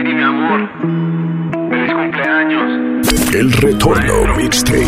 [0.00, 0.60] Katie, mi amor.
[1.68, 3.04] Feliz cumpleaños.
[3.34, 4.86] El retorno mixtape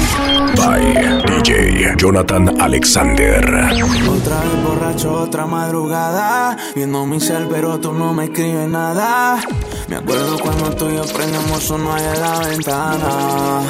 [0.57, 0.83] by
[1.26, 3.44] DJ Jonathan Alexander.
[4.08, 6.56] Otra vez borracho, otra madrugada.
[6.75, 9.39] Viendo mi cel, pero tú no me escribes nada.
[9.89, 13.61] Me acuerdo cuando tú y yo prendemos uno ahí en la ventana.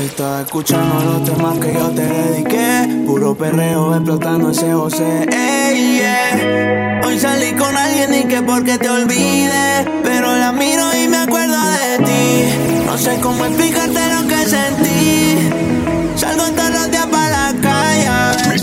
[0.00, 3.04] Estaba escuchando los temas que yo te dediqué.
[3.06, 5.28] Puro perreo explotando ese José.
[5.28, 7.02] Yeah.
[7.04, 9.84] Hoy salí con alguien y que porque te olvide.
[10.02, 12.84] Pero la miro y me acuerdo de ti.
[12.86, 15.50] No sé cómo explicarte lo que sentí.
[16.16, 18.06] Salgo todos los días para la calle.
[18.06, 18.60] a ver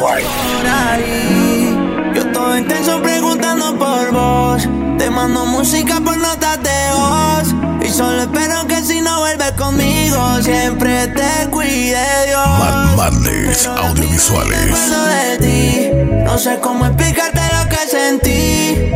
[0.00, 1.78] por ahí.
[2.16, 4.68] Yo todo intenso preguntando por vos.
[4.98, 7.71] Te mando música por notas de voz.
[7.92, 12.42] Solo espero que si no vuelves conmigo, siempre te cuide Dios.
[12.58, 14.90] Pero la Audiovisuales.
[15.10, 15.90] De ti.
[16.24, 18.90] No sé cómo explicarte lo que sentí.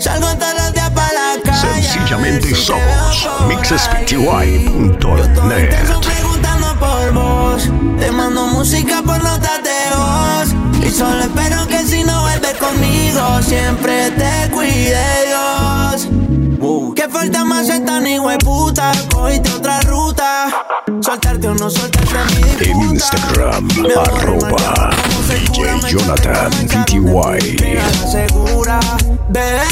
[0.00, 1.80] Salgo todos los días para la calle.
[1.80, 4.98] Sencillamente si somos mixespty.net.
[6.02, 7.70] Preguntando por vos.
[8.00, 10.48] Te mando música por notas de voz.
[10.84, 16.08] Y solo espero que si no vuelves conmigo, siempre te cuide Dios.
[16.94, 18.92] Que falta más esta ni puta.
[19.12, 20.64] Cogiste otra ruta.
[21.00, 22.80] Soltarte o no soltarte a mi En.
[22.90, 24.90] Instagram, arroba
[25.28, 26.50] DJ Jonathan.
[26.86, 28.80] Queda segura,
[29.28, 29.62] bebé.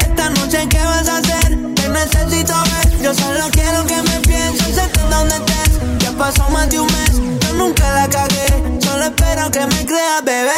[0.00, 1.58] Esta noche, ¿qué vas a hacer?
[1.74, 3.02] Te necesito ver.
[3.02, 5.78] Yo solo quiero que me pienses, que donde estés.
[5.98, 8.46] Ya pasó más de un mes, yo nunca la cagué.
[8.80, 10.54] Solo espero que me creas, bebé.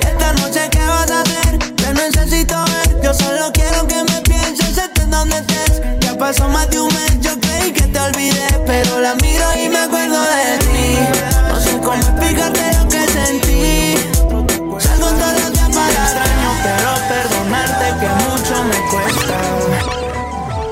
[0.00, 1.58] Esta noche, ¿qué vas a hacer?
[1.74, 3.02] Te necesito ver.
[3.02, 4.85] Yo solo quiero que me pienses, sé
[6.00, 8.46] Ya pasó más de un mes, yo creí que te olvidé.
[8.66, 10.98] Pero la miro y me acuerdo de ti.
[11.48, 13.94] No sé cómo explicarte lo que sentí.
[14.78, 19.38] Salgo todos los días para extraño, pero perdonarte que mucho me cuesta.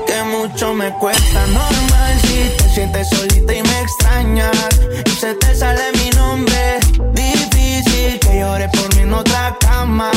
[0.05, 1.45] Que mucho me cuesta.
[1.47, 4.69] Normal si te sientes solita y me extrañas.
[5.05, 6.79] Y se te sale mi nombre.
[7.13, 10.11] Difícil que llores por mí en otra cama.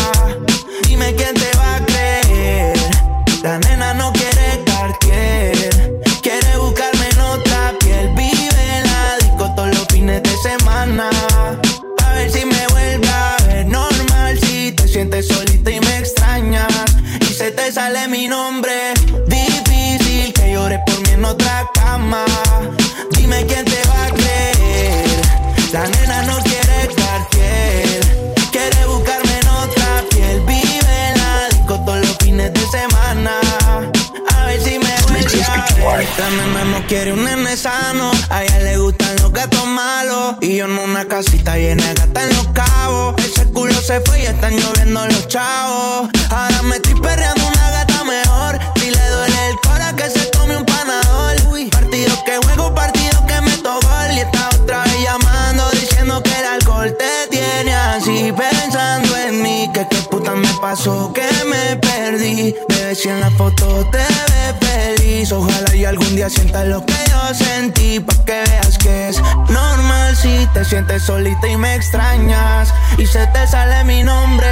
[72.99, 74.49] Y se te sale mi nombre.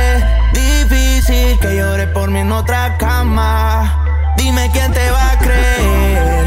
[0.53, 4.35] Difícil que llore por mí en otra cama.
[4.37, 6.45] Dime quién te va a creer.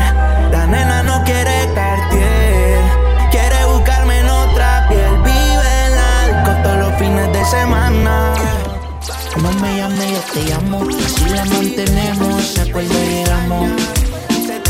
[0.50, 2.80] La nena no quiere Cartier.
[3.32, 5.12] Quiere buscarme en otra piel.
[5.26, 8.34] Vive en la disco todos los fines de semana.
[9.42, 10.88] No me llame, yo te llamo.
[11.06, 13.72] Así la mantenemos, se acuerda llegamos.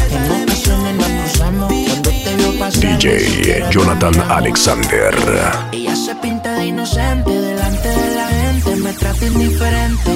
[0.10, 1.74] En ocasiones nos cruzamos.
[1.74, 2.98] Cuando te veo pasar.
[2.98, 5.69] DJ Jonathan Alexander.
[9.30, 10.12] Me trata indiferente.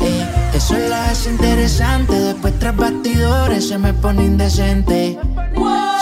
[0.00, 2.14] Eh, eso la hace interesante.
[2.14, 5.18] Después tras bastidores se me pone indecente.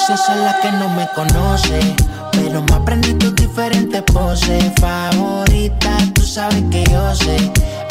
[0.06, 1.94] Se hace la que no me conoce,
[2.32, 4.72] pero me aprendí tus diferentes poses.
[4.80, 7.36] Favorita, tú sabes que yo sé.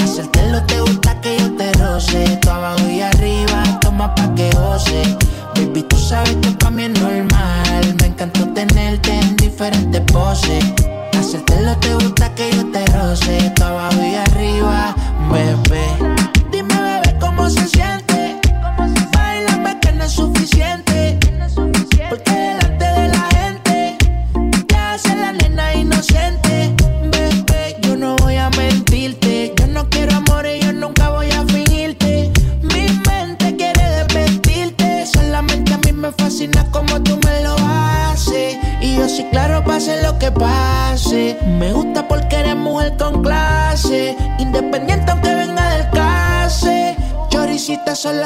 [0.04, 2.38] Hacértelo te gusta que yo te roce.
[2.42, 5.04] Tú abajo y arriba, toma pa' que goce.
[5.56, 7.96] Baby, tú sabes que pa' mí es normal.
[8.00, 10.64] Me encantó tenerte en diferentes poses.
[11.18, 13.52] Hacértelo te gusta que yo te roce.
[13.56, 14.20] Tú abajo y arriba,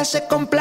[0.05, 0.54] se complace.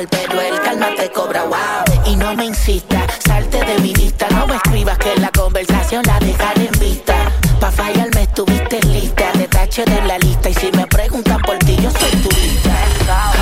[0.00, 1.84] Mal, pero el calma te cobra, wow.
[2.06, 4.26] Y no me insistas, salte de mi vista.
[4.30, 7.14] No me escribas que la conversación la dejaré en vista.
[7.60, 10.50] Pa' fallarme estuviste lista, te tache de la lista.
[10.50, 12.74] Y si me preguntan por ti, yo soy turista.
[13.08, 13.32] Ah,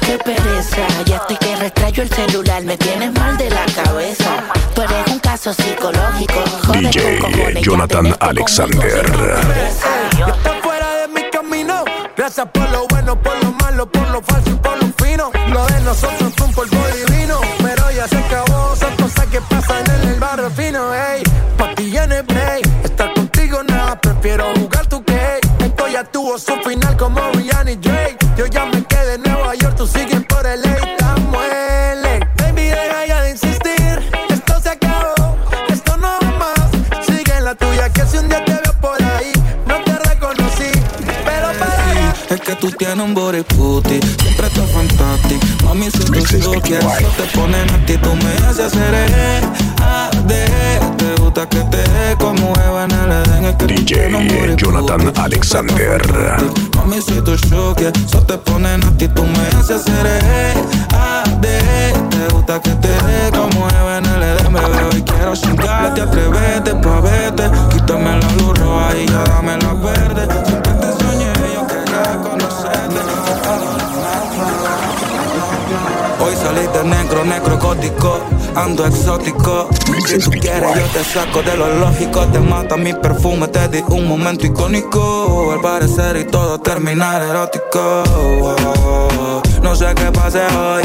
[0.00, 4.42] Qué pereza, ya estoy que retrayo el celular, me tienes mal de la cabeza.
[4.74, 9.04] Tú eres un caso psicológico, joder, DJ cojones, Jonathan Alexander.
[26.98, 28.18] Como Rihanna y Drake.
[28.36, 32.18] Yo ya me quedé en Nueva York, tú sigues por el estamos en LA.
[32.36, 34.10] Baby, deja ya de insistir.
[34.28, 35.36] Esto se acabó,
[35.68, 37.06] esto no va más.
[37.06, 39.32] Sigue en la tuya, que si un día te veo por ahí,
[39.66, 40.70] no te reconocí.
[41.24, 42.14] Pero para allá.
[42.30, 45.46] Es que tú tienes un body puti, siempre estás fantástico.
[45.64, 45.98] Mami, si
[46.40, 47.02] tú quieres, White.
[47.02, 49.42] no te ponen a ti, tú me haces hacer
[50.26, 53.44] Te gusta que te como Eva en el Edén.
[53.44, 56.67] Es que tú DJ tienes un body Jonathan Alexander.
[56.98, 60.54] Mami, si tú choques, so te ponen a ti, tú me haces hacer eh,
[60.94, 64.84] ah, de, Te gusta que te dé como Eva en el Edén, bebé.
[64.92, 67.50] Hoy quiero chingarte, atrévete pa' verte.
[67.72, 70.28] Quítame la luz roja y ya dame la verde.
[70.46, 73.00] Siempre te soñé, yo quería conocerte.
[76.20, 78.20] Hoy salí de negro, negro gótico,
[78.58, 79.68] ando exótico.
[80.06, 82.26] Si tú quieres, yo te saco de lo lógico.
[82.26, 85.52] Te mata mi perfume, te di un momento icónico.
[85.52, 88.02] Al parecer y todo terminar erótico.
[89.62, 90.82] No sé qué pase hoy,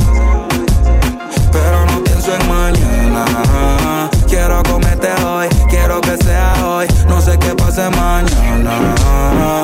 [1.51, 4.09] pero no pienso en mañana.
[4.27, 6.87] Quiero comerte hoy, quiero que sea hoy.
[7.07, 9.63] No sé qué pase mañana.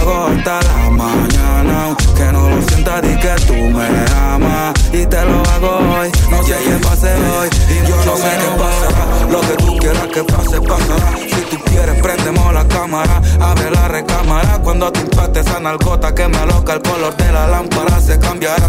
[0.00, 1.96] Hago hasta la mañana.
[2.16, 4.74] Que no lo sientas, di que tú me amas.
[4.92, 6.10] Y te lo hago hoy.
[6.30, 7.48] No sé qué pase hoy.
[7.68, 9.30] Y yo no sé qué pasará.
[9.30, 11.16] Lo que tú quieras que pase, pasará.
[11.16, 13.20] Si tú quieres, prendemos la cámara.
[13.40, 14.58] Abre la recámara.
[14.62, 18.00] Cuando te impacte esa nalgota que me loca el color de la lámpara.
[18.00, 18.59] Se cambiará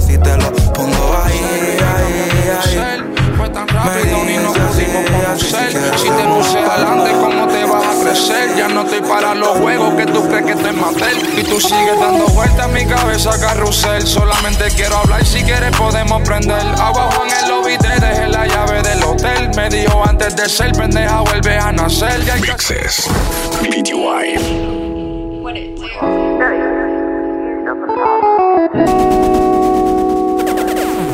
[11.62, 14.06] sigues dando vueltas en mi cabeza, carrusel.
[14.06, 16.65] Solamente quiero hablar, si quieres podemos prender.
[16.77, 19.51] Abajo en el lobby te dejé la llave del hotel.
[19.56, 22.24] Me dijo antes de ser pendeja, vuelve a nacer.
[22.25, 23.08] Ya Mixes.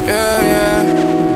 [0.08, 0.84] Yeah, yeah,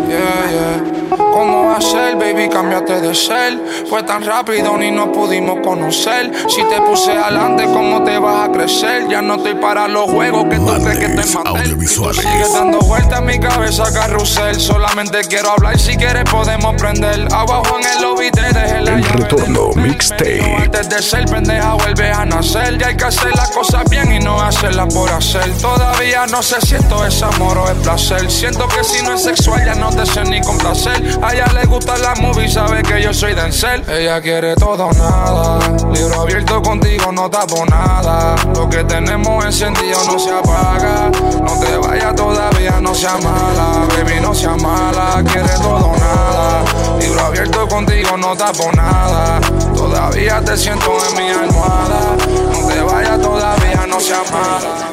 [0.07, 1.17] yeah, yeah.
[1.17, 2.47] ¿Cómo va a ser, baby?
[2.49, 3.59] Cámbiate de ser.
[3.91, 6.31] Fue tan rápido ni nos pudimos conocer.
[6.47, 9.09] Si te puse adelante, ¿cómo te vas a crecer?
[9.09, 12.13] Ya no estoy para los juegos que tú crees que te maté.
[12.13, 14.57] Sigues dando vueltas en mi cabeza, carrusel.
[14.61, 17.27] Solamente quiero hablar, si quieres podemos prender.
[17.33, 20.55] Abajo en el lobby te dejé la El retorno, mixtape.
[20.63, 22.77] Antes de ser pendeja, vuelve a nacer.
[22.77, 25.51] Ya hay que hacer las cosas bien y no hacerlas por hacer.
[25.57, 28.31] Todavía no sé si esto es amor o es placer.
[28.31, 31.19] Siento que si no es sexual, ya no te sé ni complacer.
[31.21, 33.80] A ella le gusta la movie, sabe que yo soy Denzel.
[33.87, 35.59] Ella quiere todo o nada.
[35.93, 38.35] Libro abierto contigo, no tapo nada.
[38.55, 41.09] Lo que tenemos encendido no se apaga.
[41.09, 43.87] No te vayas todavía, no sea mala.
[43.89, 45.23] Baby, no sea mala.
[45.31, 46.63] Quiere todo o nada.
[46.99, 49.41] Libro abierto contigo, no tapo nada.
[49.75, 52.17] Todavía te siento en mi almohada.
[52.51, 54.91] No te vayas todavía, no sea mala.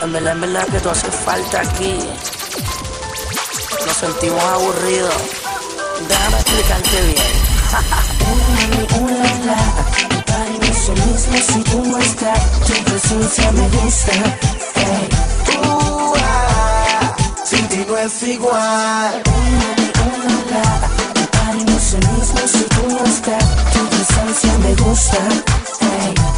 [0.00, 1.98] En verdad, en verdad que tú haces falta aquí.
[3.84, 5.14] Nos sentimos aburridos.
[6.08, 7.48] Déjame explicarte bien.
[10.70, 14.12] Eso mismo si tú no estás, tu presencia me gusta.
[14.74, 15.08] Hey.
[16.22, 19.22] Ah, sin ti no es igual.
[21.88, 26.37] Eso mismo si tú no estás, tu presencia me gusta.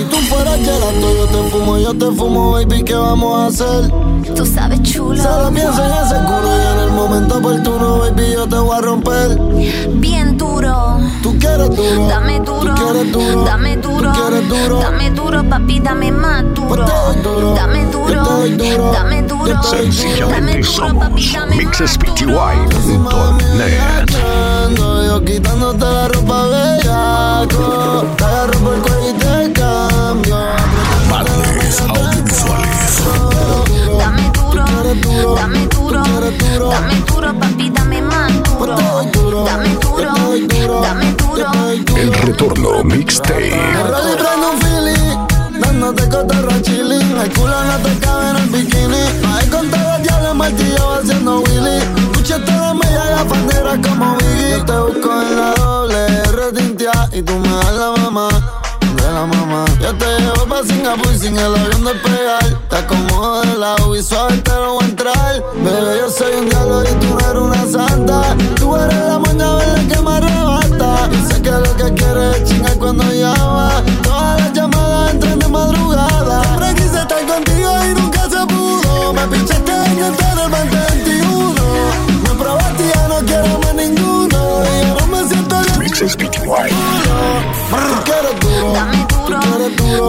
[0.00, 3.92] Si tú fueras gelato, yo te fumo, yo te fumo, baby, ¿qué vamos a hacer?
[4.34, 5.22] Tú sabes, chulo.
[5.22, 8.80] Solo pienso en ese culo y en el momento oportuno, baby, yo te voy a
[8.80, 9.38] romper.
[9.96, 10.98] Bien duro.
[11.22, 12.06] Tú quieres duro.
[12.08, 12.74] Dame duro.
[12.74, 13.44] Tú quieres duro.
[13.44, 14.10] Dame duro.
[14.10, 14.80] Tú quieres duro.
[14.80, 16.86] Dame duro, papi, dame más duro.
[16.86, 17.54] Pues duro.
[17.54, 18.24] Dame duro.
[18.92, 19.62] Dame duro.
[19.64, 21.56] Sencillamente Dame duro, papi, dame más duro.
[21.56, 22.70] mixespty.net.
[25.06, 28.06] Yo quitándote la ropa bellaco.
[28.16, 29.39] Te agarro por el cuello y te
[30.14, 33.02] Madness Audiovisuales.
[33.96, 35.36] Dame duro.
[35.36, 36.04] Dame duro.
[36.70, 38.76] Dame duro, papi, dame más duro.
[38.76, 39.44] Dame duro.
[40.82, 41.52] Dame duro.
[41.96, 43.52] El retorno mixtape.
[45.60, 47.16] Dándote cotorro chilling.
[47.16, 49.02] El culo no te cabe en el bikini.
[49.32, 51.76] Ahí con todos los diablos martillo haciendo Willy.
[51.96, 54.50] Escucha toda mi la bandera como Biggie.
[54.50, 58.59] Yo te busco en la doble R tintia y tú me das la mamá.
[59.12, 62.44] La mamá, yo te llevo pa' Singapur sin el avión despegar.
[62.68, 65.44] Te acomodo de lado y suave te lo voy a entrar.
[65.56, 68.36] Bebé, yo soy un diablo y tú eres una santa.
[68.54, 71.10] Tú eres la moña verde que me arrebata.
[71.28, 73.82] Sé que lo que quieres es chingar cuando llama.
[74.04, 76.42] Todas las llamadas entran de madrugada.
[76.44, 79.12] Siempre quise estar contigo y nunca se pudo.
[79.12, 81.54] Me pinchaste en el del 2021.
[82.22, 82.92] Me probaste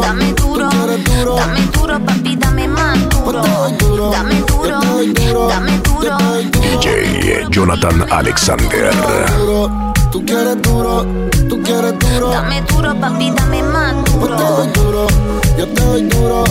[0.01, 6.11] Dame duro, dame duro, dame duro, papi, dame más duro, dame duro, dame duro.
[6.59, 8.91] DJ Jonathan Alexander.
[10.11, 11.05] Tú quieres duro.
[11.47, 12.31] Tú quieres duro.
[12.31, 15.07] dame duro, papi, dame más te doy duro, duro.
[15.57, 16.43] Yo te doy duro.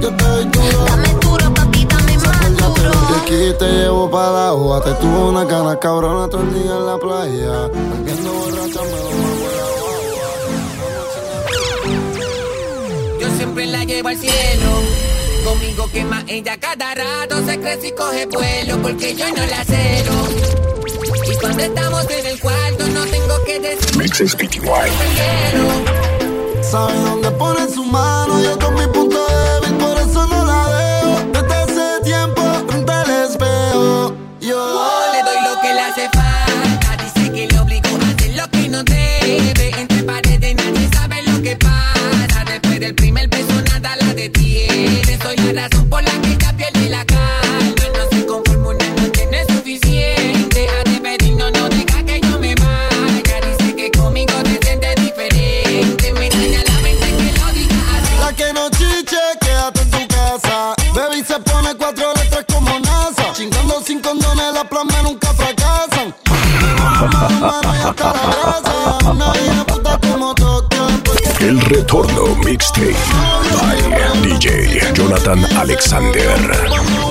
[0.00, 0.84] Yo te doy duro.
[0.84, 1.25] dame duro, papi, dame
[2.90, 4.82] de aquí te llevo para la agua.
[4.82, 7.68] Te tuvo una cana cabrona todo el día en la playa.
[8.04, 9.36] Viendo borracha me lo mamó
[13.20, 14.70] Yo siempre la llevo al cielo.
[15.44, 17.44] Conmigo quema ella cada rato.
[17.46, 20.12] Se crece y coge vuelo porque yo no la celo.
[21.30, 24.62] Y cuando estamos en el cuarto no tengo que decir que quiero.
[26.62, 28.86] Sabe dónde pone su mano, yo con mi
[71.40, 72.96] El retorno mixtape.
[73.60, 77.05] By DJ Jonathan Alexander.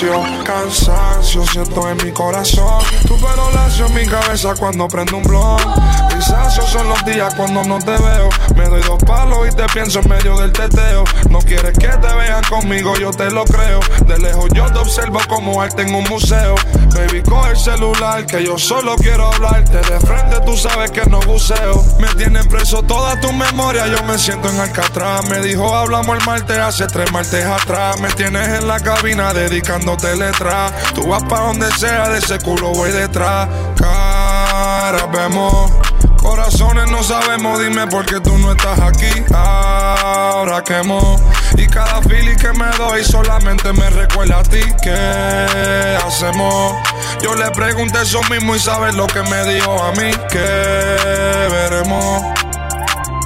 [0.00, 0.97] Espacio.
[1.28, 2.82] Siento en mi corazón.
[3.06, 5.60] Tu pelo lacio en mi cabeza cuando prendo un blog.
[6.08, 8.30] Grisáceos son los días cuando no te veo.
[8.56, 11.04] Me doy dos palos y te pienso en medio del teteo.
[11.28, 13.80] No quieres que te vean conmigo, yo te lo creo.
[14.06, 16.54] De lejos yo te observo como arte en un museo.
[16.94, 19.76] Baby, coge el celular que yo solo quiero hablarte.
[19.76, 21.84] De frente tú sabes que no buceo.
[22.00, 25.28] Me tienen preso toda tu memoria, yo me siento en Alcatraz.
[25.28, 28.00] Me dijo hablamos el martes hace tres martes atrás.
[28.00, 30.72] Me tienes en la cabina dedicándote letras.
[30.94, 33.48] Tú vas pa' donde sea, de ese culo voy detrás.
[33.76, 35.72] Cara, vemos.
[36.16, 39.24] Corazones no sabemos, dime por qué tú no estás aquí.
[39.34, 41.16] Ahora quemo.
[41.56, 44.60] Y cada feeling que me doy solamente me recuerda a ti.
[44.82, 46.74] ¿Qué hacemos?
[47.22, 50.10] Yo le pregunté eso mismo y sabes lo que me dijo a mí.
[50.30, 52.22] ¿Qué veremos?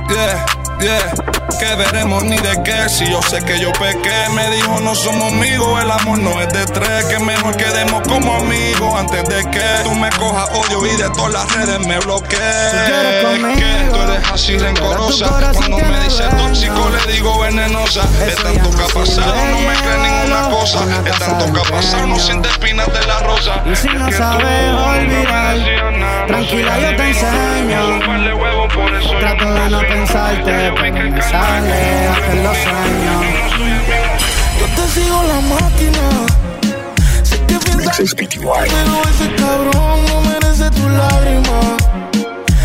[0.09, 0.47] Yeah,
[0.81, 1.22] yeah.
[1.59, 4.29] Que veremos ni de qué, si yo sé que yo pequé.
[4.35, 7.05] Me dijo no somos amigos, el amor no es de tres.
[7.07, 11.33] Que mejor quedemos como amigos antes de que tú me cojas odio y de todas
[11.33, 12.39] las redes me bloquees.
[13.57, 15.53] Que tú eres así rencorosa.
[15.55, 18.03] Cuando me dice tóxico le digo venenosa.
[18.27, 20.81] Es tanto que ha pasado, no me cree ninguna cosa.
[21.07, 23.63] Es tanto que ha pasado, no siente espinas de la rosa.
[23.71, 28.01] Y si no sabes olvidar, tranquila yo te enseño.
[29.21, 32.59] Trato de no pensarte, pero me sale hacer los.
[34.59, 36.05] Yo te sigo la máquina.
[37.23, 41.61] Sé que piensas pero ese cabrón no merece tu lágrima.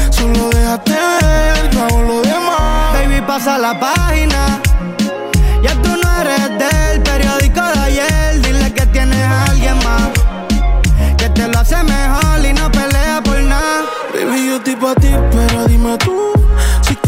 [0.10, 2.94] Solo déjate ver, hago lo demás.
[2.94, 4.62] Baby, pasa la página.
[5.64, 8.42] Ya tú no eres del periódico de ayer.
[8.42, 10.10] Dile que tienes a alguien más.
[11.18, 13.86] Que te lo hace mejor y no pelea por nada.
[14.14, 16.37] Baby, yo estoy pa' ti, pero dime tú.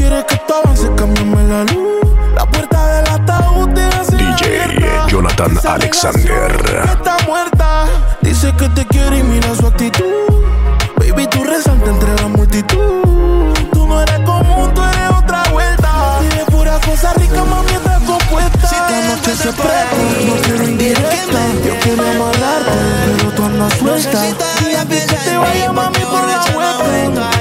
[0.10, 2.02] Si quieres que esto avance, cámbiame la luz.
[2.34, 6.52] La puerta del ataúd te hace DJ Jonathan Alexander.
[6.84, 7.86] está muerta.
[8.22, 10.06] Dice que te quiere y mira su actitud.
[10.98, 13.54] Baby, tú resaltas entre la multitud.
[13.72, 16.18] Tú no eres común, tú eres otra vuelta.
[16.22, 18.68] Tiene pura cosa rica, mami, estás compuesta.
[18.68, 21.40] Si esta noche se presta, no quiero indirecta.
[21.64, 22.72] Yo quiero amarrarte,
[23.16, 24.26] pero tú andas suelta.
[24.72, 27.40] Y antes que te vaya, mami, por la vuelta.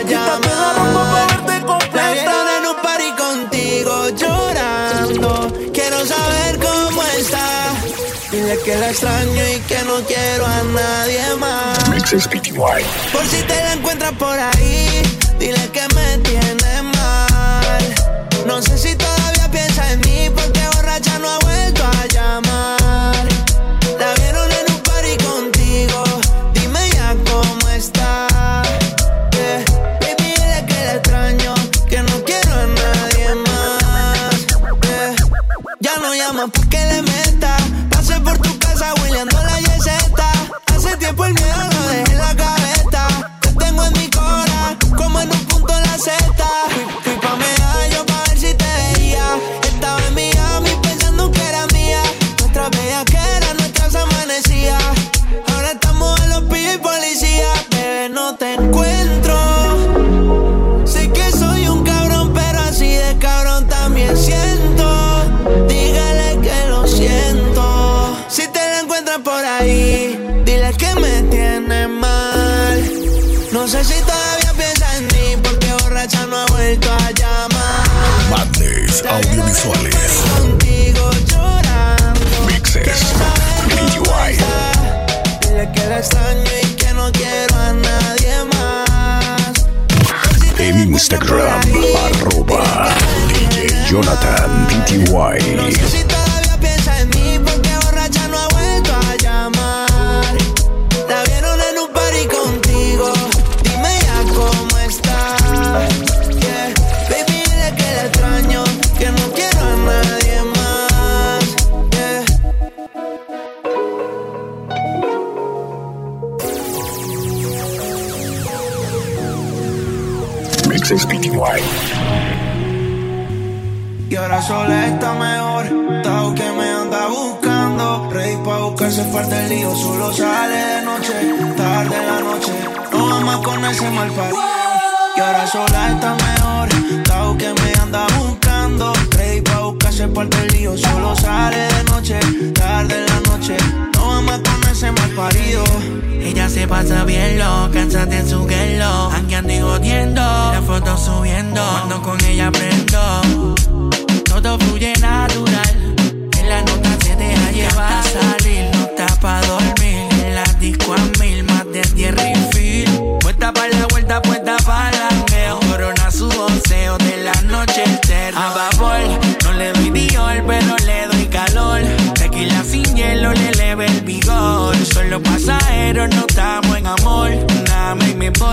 [8.48, 11.78] Dile que la extraño y que no quiero a nadie más.
[13.12, 15.02] Por si te la encuentras por ahí,
[15.38, 17.94] dile que me tiene mal.
[18.46, 20.17] No sé si todavía piensa en mí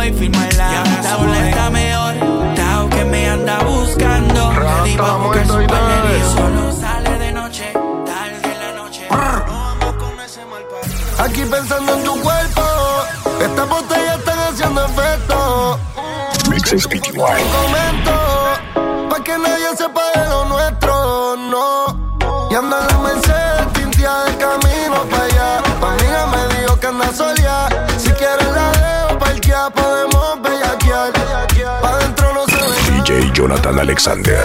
[0.07, 1.01] y firma el lado.
[1.01, 2.15] Taula está mejor,
[2.55, 4.51] Tao que me anda buscando.
[4.53, 7.73] Le di pa' buscar su panel y solo sale de noche,
[8.05, 9.07] tarde en la noche.
[9.07, 10.63] con ese mal
[11.19, 12.61] Aquí pensando en tu cuerpo,
[13.41, 15.79] estas botellas están haciendo efecto.
[16.49, 18.24] Mixes PTY.
[33.15, 34.43] DJ Jonathan Alexander.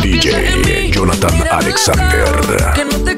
[0.00, 3.15] DJ Jonathan Alexander.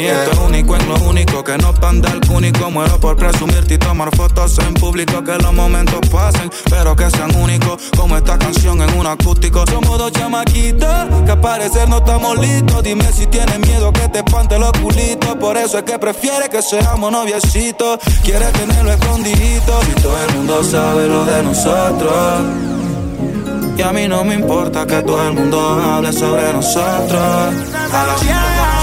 [0.00, 2.70] Esto es único en lo único que no panda el único.
[2.70, 5.22] Muero por presumirte y tomar fotos en público.
[5.22, 7.82] Que los momentos pasen, pero que sean únicos.
[7.96, 9.64] Como esta canción en un acústico.
[9.66, 12.82] Somos dos chamaquitos que al parecer no estamos listos.
[12.82, 15.36] Dime si tienes miedo que te espante los culitos.
[15.36, 17.98] Por eso es que prefiere que seamos noviecitos.
[18.22, 19.80] Quiere tenerlo escondidito.
[19.90, 22.72] Y todo el mundo sabe lo de nosotros.
[23.76, 27.22] Y a mí no me importa que todo el mundo hable sobre nosotros.
[27.92, 28.81] A la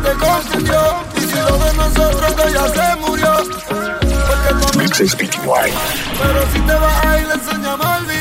[0.00, 0.80] Confundió.
[1.16, 3.32] Y si lo de nosotros que ya se murió.
[3.68, 4.78] Porque tú.
[6.18, 8.11] Pero si te vas a ir, enséñame a olvidar.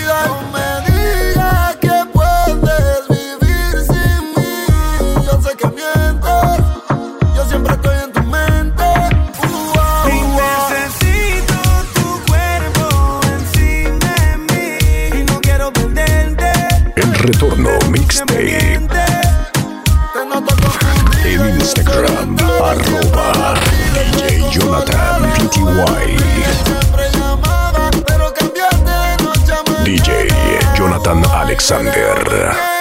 [31.03, 32.80] Jonathan Alexander.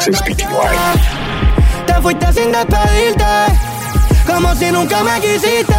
[0.00, 3.24] Te fuiste sin despedirte,
[4.26, 5.74] como si nunca me quisiste.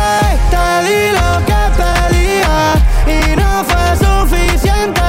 [0.51, 2.73] Te di lo que pedía
[3.07, 5.01] y no fue suficiente.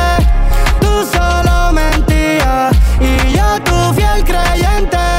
[0.81, 5.10] Tú solo mentías y yo tu fiel creyente.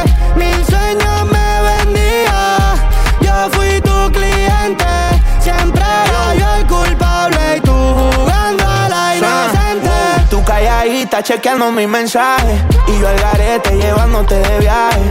[11.10, 12.62] Chequeando mis mensajes.
[12.88, 15.02] Y yo al garete llevándote de viaje.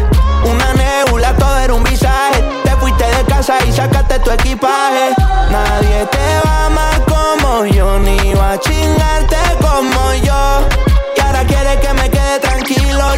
[0.45, 2.43] Una nebula, todo era un visaje.
[2.65, 5.15] Te fuiste de casa y sacaste tu equipaje.
[5.51, 10.69] Nadie te va amar como yo, ni va a chingarte como yo.
[11.17, 12.50] Y ahora quiere que me quede tranquilo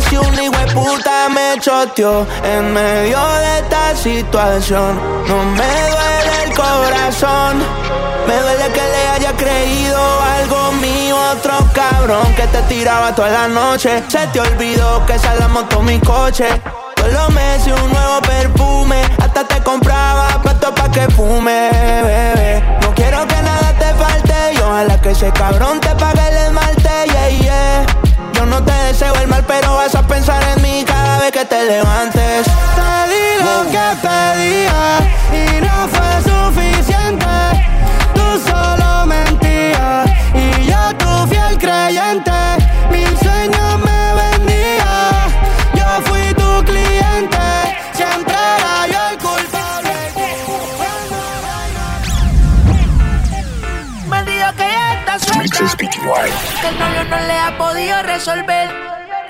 [0.08, 4.98] si un hijo de puta me choteó en medio de esta situación.
[5.28, 7.62] No me duele el corazón,
[8.26, 9.98] me duele que le haya creído
[10.38, 14.02] algo mío, otro cabrón que te tiraba toda la noche.
[14.08, 16.46] Se te olvidó que esa la montó mi coche.
[16.96, 21.70] Todos los meses un nuevo perfume, hasta te compraba pato pa' que fume,
[22.02, 22.78] bebé.
[22.80, 26.90] No quiero que nada te falte, y ojalá que ese cabrón te pague el esmalte,
[27.06, 28.01] yeah, yeah.
[28.42, 31.44] Yo no te deseo el mal, pero vas a pensar en mí cada vez que
[31.44, 32.44] te levantes.
[32.74, 34.98] Te di lo que pedía
[35.30, 37.24] y no fue suficiente.
[38.12, 42.32] Tú solo mentías y yo tu fiel creyente.
[42.90, 43.91] Mil sueños me
[56.02, 58.68] Que el novio no le ha podido resolver.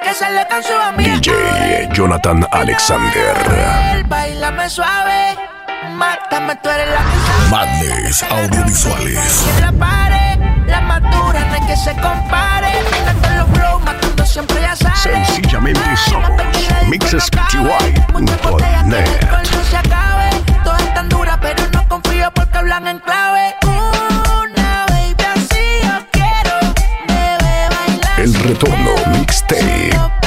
[0.03, 1.17] Que sale con su amiga.
[1.17, 3.37] DJ Jonathan Alexander.
[4.07, 5.37] Bailame suave.
[5.91, 7.51] Mátame, tú eres la que.
[7.51, 9.47] Madness Audiovisuales.
[9.49, 12.73] En la pared, la madura no hay que se compare.
[12.91, 14.75] Mirando los flow, matando siempre ya.
[14.75, 16.31] Sencillamente somos
[16.89, 17.93] mixespty.net.
[20.65, 23.57] Todas están duras, pero no confío porque hablan en clave.
[23.67, 24.12] Una
[28.23, 30.22] El retorno mixtape.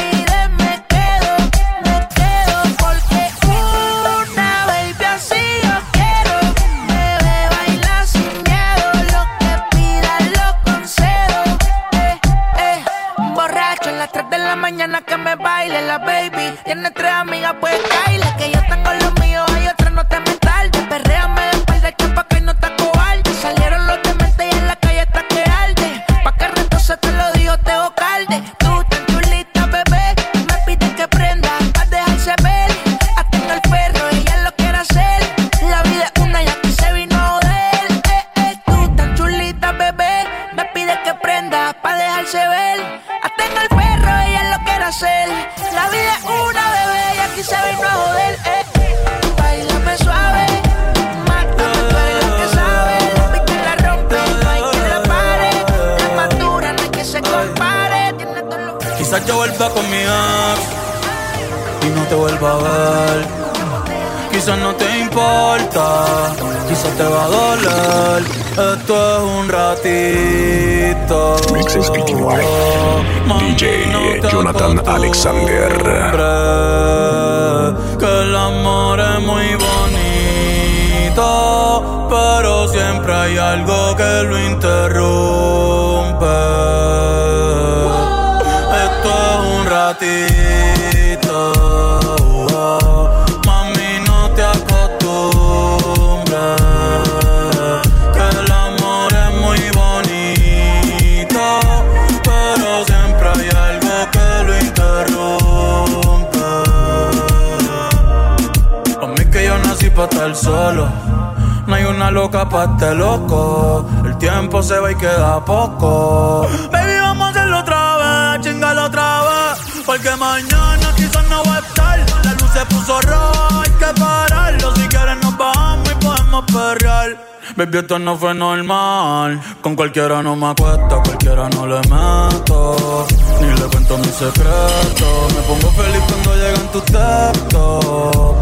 [127.85, 129.39] Esto no fue normal.
[129.61, 133.05] Con cualquiera no me acuesto, cualquiera no le meto.
[133.39, 135.33] Ni le cuento mis secretos.
[135.35, 137.85] Me pongo feliz cuando llegan tus textos.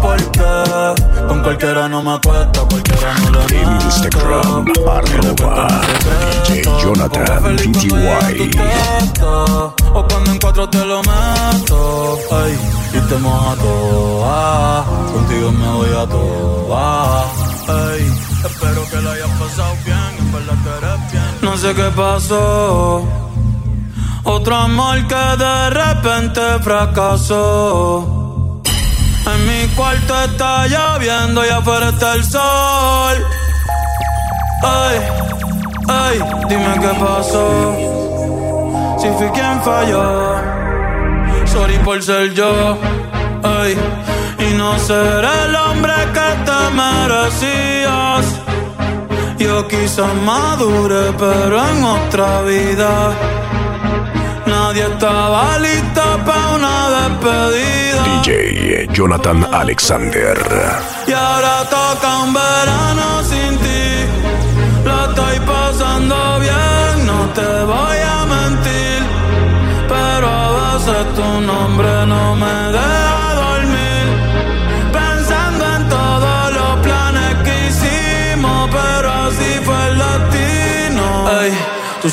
[0.02, 3.54] Porque con cualquiera no me acuesto, cualquiera no le meto.
[3.54, 5.82] En Instagram, arroba
[6.48, 8.52] DJ Jonathan PTY.
[9.94, 12.58] O cuando en cuatro te lo meto, ay,
[12.94, 17.23] y te mojo ah, contigo me voy a toa,
[17.68, 18.14] ay,
[18.46, 21.38] espero que la hayas pasado bien, en verdad que eres bien.
[21.42, 23.08] No sé qué pasó,
[24.24, 28.20] otro amor que de repente fracasó.
[29.26, 33.26] En mi cuarto está lloviendo y afuera está el sol.
[34.64, 35.00] Ay,
[35.88, 37.74] ay, dime qué pasó.
[39.00, 40.36] Si fui quien falló,
[41.46, 42.78] sorry por ser yo.
[43.44, 43.78] Ay,
[44.50, 48.26] y no ser el hombre que te merecías.
[49.38, 52.92] Yo quizás madure, pero en otra vida.
[54.46, 58.04] Nadie estaba listo para una despedida.
[58.24, 60.38] DJ Jonathan Alexander.
[61.08, 63.86] Y ahora toca un verano sin ti.
[64.86, 69.00] La estoy pasando bien, no te voy a mentir.
[69.88, 72.63] Pero a veces tu nombre no me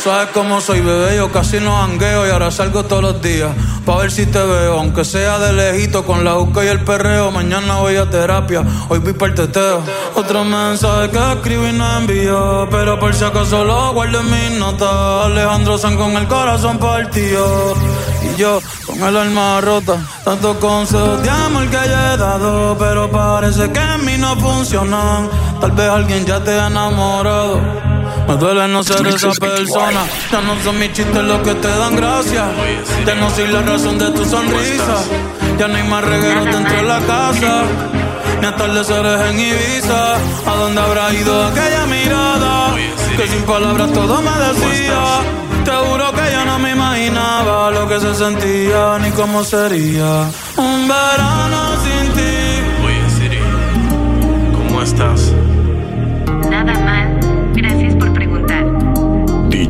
[0.01, 3.53] sabes cómo soy, bebé, yo casi no hangueo y ahora salgo todos los días
[3.85, 7.31] pa' ver si te veo, aunque sea de lejito con la juca y el perreo.
[7.31, 9.83] Mañana voy a terapia, hoy vi para el teteo.
[10.15, 15.27] Otro mensaje que escribí no envió, pero por si acaso lo guardo en mis notas.
[15.27, 17.75] Alejandro San con el corazón partido
[18.23, 19.97] y yo con el alma rota.
[20.25, 25.29] Tantos consejos de amor que ya he dado, pero parece que en mí no funcionan.
[25.61, 28.00] Tal vez alguien ya te ha enamorado.
[28.31, 30.03] Me duele no ser esa persona.
[30.31, 32.45] Ya no son mis chistes los que te dan gracia.
[33.05, 34.99] Ya no soy la razón de tu sonrisa.
[35.59, 37.63] Ya no hay más regueros dentro de la casa.
[38.41, 40.15] Ni atardeceres en Ibiza.
[40.47, 42.73] ¿A dónde habrá ido aquella mirada?
[43.17, 45.03] Que sin palabras todo me decía.
[45.65, 50.31] Te juro que yo no me imaginaba lo que se sentía ni cómo sería.
[50.57, 52.37] Un verano sin ti.
[52.87, 53.41] Oye, Siri,
[54.55, 55.33] ¿cómo estás?
[56.49, 57.00] Nada mal.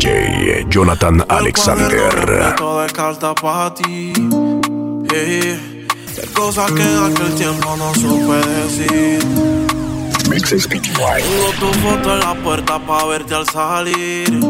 [0.00, 2.54] DJ Jonathan Alexander.
[2.56, 4.14] Todo es carta para ti.
[4.14, 5.60] Yeah.
[6.32, 9.20] Cosas que en aquel tiempo no supe decir.
[10.24, 14.40] Tengo tu foto en la puerta para verte al salir.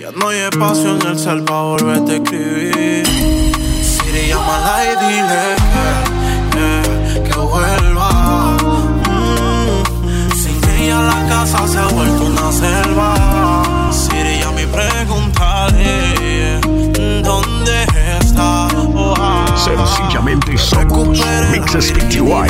[0.00, 3.06] Ya no hay espacio en el cel para volverte a escribir.
[3.82, 5.56] Siri, llámala y dile
[6.52, 8.56] que, que, que vuelva.
[9.10, 13.63] Mm, Sin ella la casa se ha vuelto una selva.
[14.74, 16.60] Preguntaré
[17.22, 17.86] ¿Dónde
[18.20, 18.68] está?
[18.94, 19.46] Oh, ah.
[19.56, 21.08] Sencillamente somos
[21.52, 22.44] mixespty.net.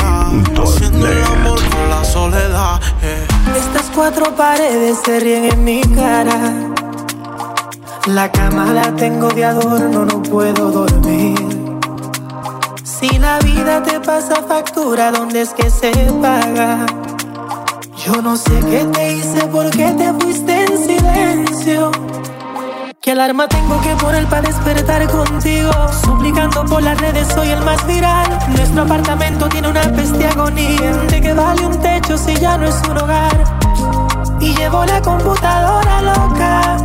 [1.43, 2.81] Por la soledad.
[3.03, 3.27] eh.
[3.57, 6.53] Estas cuatro paredes se ríen en mi cara.
[8.07, 11.35] La cama la tengo de adorno, no puedo dormir.
[12.83, 16.85] Si la vida te pasa factura, ¿dónde es que se paga?
[18.05, 21.91] Yo no sé qué te hice, por qué te fuiste en silencio.
[23.01, 25.71] ¿Qué alarma tengo que poner para despertar contigo?
[26.03, 28.27] Suplicando por las redes, soy el más viral.
[28.49, 30.91] Nuestro apartamento tiene una peste agonía.
[31.09, 33.43] ¿De qué vale un techo si ya no es un hogar?
[34.39, 36.77] Y llevo la computadora loca,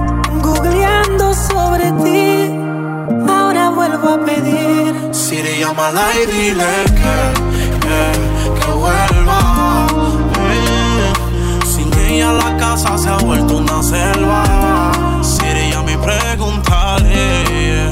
[0.43, 2.51] googleando sobre ti.
[3.29, 4.95] Ahora vuelvo a pedir.
[5.13, 8.30] Siri, llámala y dile que, que,
[12.11, 14.43] Ella la casa se ha vuelto una selva.
[15.23, 17.89] Siri, ya me preguntaré.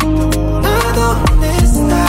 [0.64, 2.04] ¿A dónde está?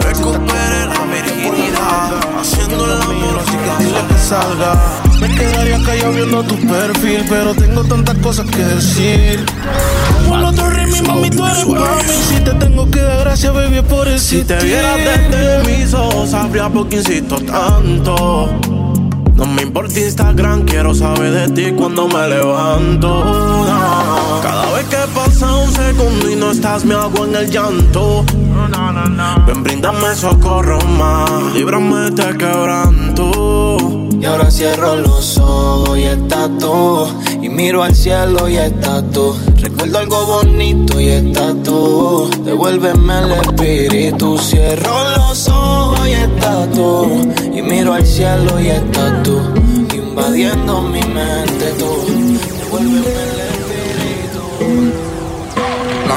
[0.00, 2.10] Recupere la virginidad.
[2.40, 4.72] Haciendo el amor, chica, dile que salga.
[5.20, 9.44] Me quedaría callado viendo tu perfil, pero tengo tantas cosas que decir.
[10.26, 12.12] Como otro ritmo, mami, tú eres pa' mí.
[12.28, 14.38] Si te tengo que dar gracias, baby, por existir.
[14.38, 18.48] Si te vieras desde mis ojos, sabría por qué insisto tanto.
[19.38, 23.24] No me importa Instagram, quiero saber de ti cuando me levanto.
[23.24, 24.40] No.
[24.42, 28.24] Cada vez que pasa un segundo y no estás, me hago en el llanto.
[29.46, 34.08] Ven, bríndame socorro más, líbrame de este quebranto.
[34.20, 37.06] Y ahora cierro los ojos y estás tú.
[37.40, 39.36] Y miro al cielo y estás tú.
[39.88, 42.28] Recuerdo algo bonito y estás tú.
[42.44, 44.36] Devuélveme el espíritu.
[44.36, 47.32] Cierro los ojos y estás tú.
[47.54, 49.40] Y miro al cielo y estás tú.
[49.94, 51.97] Invadiendo mi mente tú.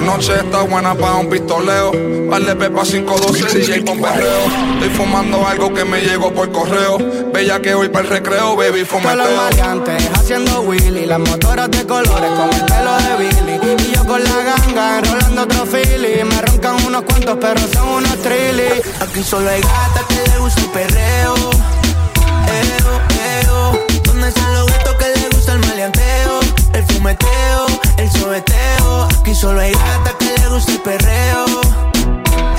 [0.02, 1.92] La noche está buena para un pistoleo.
[1.92, 4.46] De pepa 512, DJ con perreo.
[4.74, 6.98] Estoy fumando algo que me llegó por correo.
[7.32, 9.16] Bella que hoy para el recreo, baby, fumeteo.
[9.16, 13.84] maleantes haciendo Willy, las motoras de colores con el pelo de Billy.
[13.84, 16.24] Y yo con la ganga enrolando otro Philly.
[16.24, 18.82] Me roncan unos cuantos, pero son unos trilly.
[19.02, 21.36] Aquí solo hay gatas que le gusta el perreo.
[22.48, 23.02] Eo,
[23.44, 23.86] eo.
[24.04, 26.41] ¿Dónde están los gatos que le gusta el maleanteo?
[27.02, 27.66] El fumeteo,
[27.98, 29.08] el sobeteo.
[29.20, 31.46] Aquí solo hay gatas que le gusta el perreo.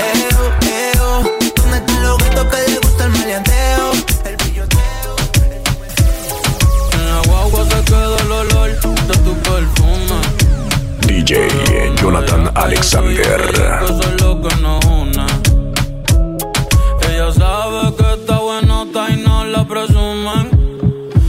[0.02, 1.22] Eo, eo.
[1.54, 3.92] ¿Dónde están los gatos que le gusta el maleanteo?
[4.24, 4.36] El
[6.92, 8.70] En la guagua se queda el olor
[9.06, 10.18] de tu perfume.
[11.06, 13.40] DJ Jonathan Alexander.
[13.84, 15.26] Eso es lo que nos une.
[17.08, 20.62] Ella sabe que está buenota y no la presumen.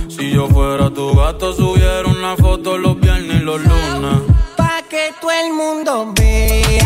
[0.10, 2.93] Si yo fuera tu gato, subiera una foto los
[4.58, 6.83] Pa' que todo el mundo vea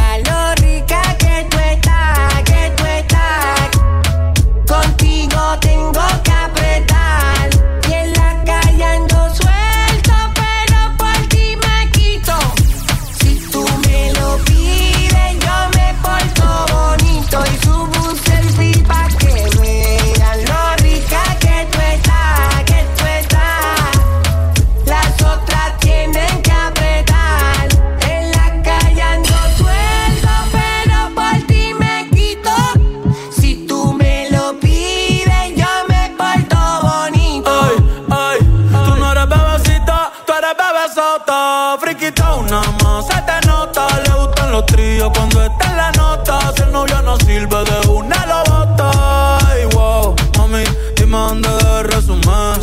[45.05, 46.53] cuando está en la nota.
[46.55, 49.37] Si el novio no sirve de una lo bota.
[49.47, 50.63] Ay, wow, mami,
[50.95, 52.59] dime dónde de resumen.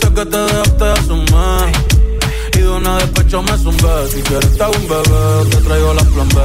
[0.00, 1.72] Sé que te dejaste de asumir.
[2.54, 4.08] Y de una despecho me zumbé.
[4.12, 6.40] Si quieres te hago un bebé, te traigo la plan B.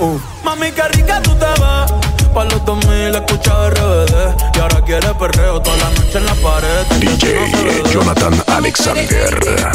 [0.00, 0.18] Uh.
[0.42, 1.92] Mami, qué rica tú te ves.
[2.34, 4.56] Pa' los 2000 escucha RBD.
[4.56, 6.86] Y ahora quiere perreo toda la noche en la pared.
[6.98, 9.74] DJ Jonathan Alexander.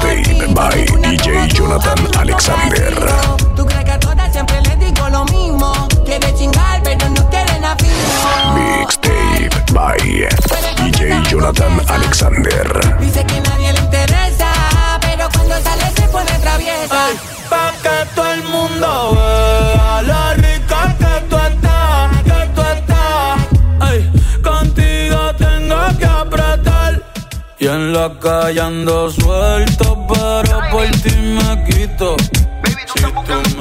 [0.00, 2.94] Mixtape by DJ Jonathan Alexander.
[3.56, 5.72] Tú crees que a todas siempre les digo lo mismo.
[6.04, 8.80] Quiere chingar, pero no quieren afirmar.
[8.80, 12.96] Mixtape by DJ Jonathan Alexander.
[13.00, 14.52] Dice que nadie le interesa,
[15.00, 17.08] pero cuando sale se pone traviesa.
[17.48, 19.29] Pa' que todo el mundo
[27.90, 32.16] en la calle ando suelto, pero por ti me quito.
[32.20, 33.59] Si tú me Se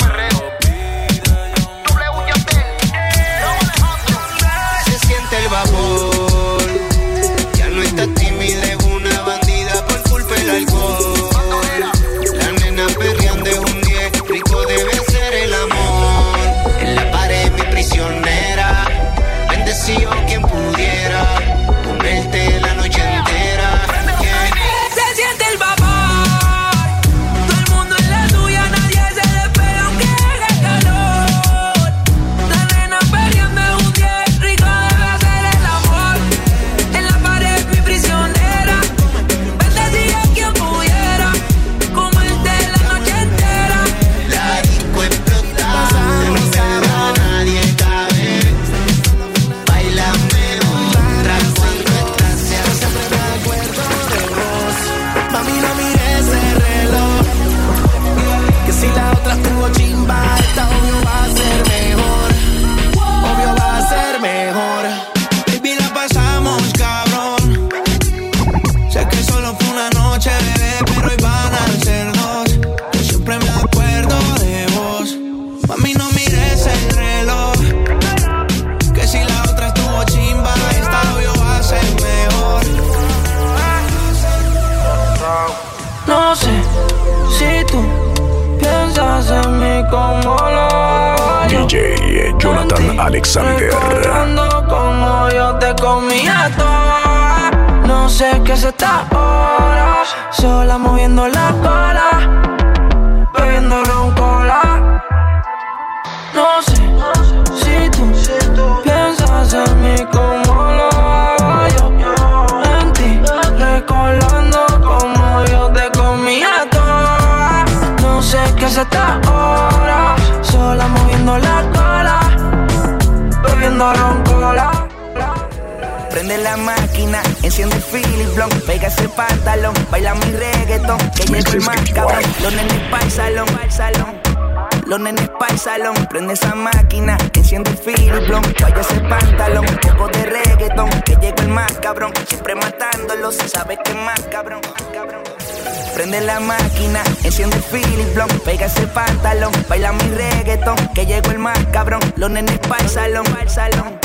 [148.70, 153.50] ese pantalón, baila mi reggaeton, que llegó el más cabrón, los nenes pa'l salón, pa'l
[153.50, 154.00] salón.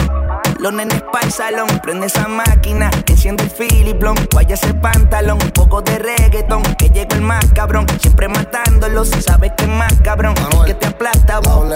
[0.59, 5.51] Los nenes pa'l salón, prende esa máquina, enciende el Philip Blanc, guaya ese pantalón, un
[5.51, 9.93] poco de reggaeton, que llegó el más cabrón, siempre matándolo, si sabes que es más
[10.03, 10.35] cabrón,
[10.67, 11.75] que te aplasta vos.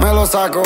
[0.00, 0.62] Me lo saco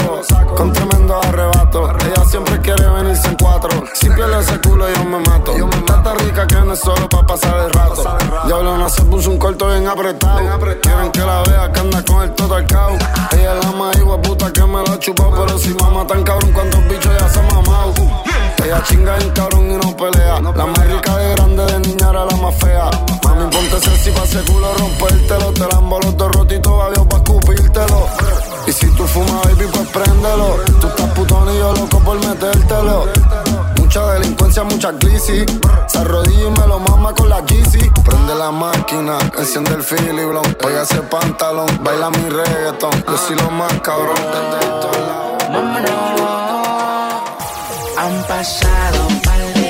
[0.57, 1.89] con tremendo arrebato.
[2.01, 3.71] Ella siempre quiere venirse en cuatro.
[3.95, 5.53] Si pierde ese culo, yo me mato.
[5.87, 8.05] Tanta rica que no es solo pa' pasar el rato.
[8.47, 10.39] Diablo, se puso un corto bien apretado.
[10.81, 12.67] Quieren que la vea que anda con el todo al.
[12.67, 15.31] Ella es la más hijo puta que me la chupó.
[15.31, 17.95] Pero si mamá tan cabrón, cuántos bichos ya se ha mamado.
[18.65, 20.41] Ella chinga en cabrón y no pelea.
[20.41, 22.91] La más rica de grande, de niña era la más fea.
[23.25, 25.53] Mami, ponte sexy pa' ese culo rompértelo.
[25.53, 28.02] Te lambo los dos rotitos, adiós pa' escupírtelo.
[28.97, 30.57] Tú fumas, baby, pues préndelo.
[30.81, 33.07] Tú estás putón y yo loco por metértelo.
[33.79, 35.45] Mucha delincuencia, mucha crisis.
[35.87, 37.91] Se arrodilla y me lo mama con la Yeezy.
[38.05, 40.57] Prende la máquina, enciende el Philly Blon.
[40.65, 43.05] Oiga ese pantalón, baila mi reggaeton.
[43.07, 45.33] Yo soy lo más cabrón desde todos lados.
[47.99, 49.63] Han pasado un par de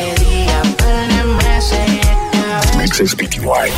[2.79, 3.70] Mixes PTY.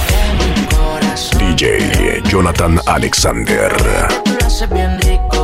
[1.39, 4.34] DJ Jonathan Alexander.
[4.55, 5.44] Lo haces bien rico.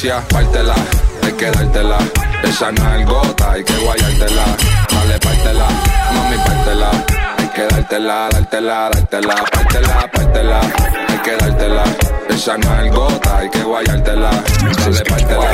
[0.00, 0.74] Pártela,
[1.22, 1.98] hay que dártela.
[2.42, 4.44] Esa nalgota, hay que guayártela.
[4.90, 5.68] Dale, pártela,
[6.14, 6.90] mami, pártela.
[7.36, 9.34] Hay que dártela, dártela, dártela.
[9.52, 10.60] Pártela, pártela,
[11.06, 11.84] hay que dártela.
[12.30, 14.30] Esa nalgota, hay que guayártela.
[14.30, 15.50] Dale, pártela,